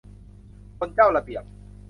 [0.77, 1.43] คนเจ้าระเบียบ